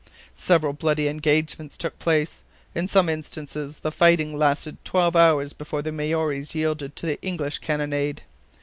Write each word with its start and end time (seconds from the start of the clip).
Several 0.33 0.73
bloody 0.73 1.07
engagements 1.07 1.77
took 1.77 1.99
place; 1.99 2.41
in 2.73 2.87
some 2.87 3.07
instances 3.07 3.81
the 3.81 3.91
fighting 3.91 4.35
lasted 4.35 4.83
twelve 4.83 5.15
hours 5.15 5.53
before 5.53 5.83
the 5.83 5.91
Maories 5.91 6.55
yielded 6.55 6.95
to 6.95 7.05
the 7.05 7.21
English 7.21 7.59
cannonade. 7.59 8.23